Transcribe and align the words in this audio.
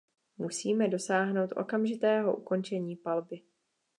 Musíme 0.37 0.87
dosáhnout 0.87 1.51
okamžitého 1.55 2.35
ukončení 2.37 2.95
palby. 2.95 3.41